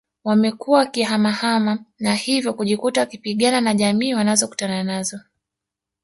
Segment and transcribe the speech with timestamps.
[0.23, 5.19] Wamekuwa wakihamahama na hivyo kujikuta wakipigana na jamii wanazokutana nazo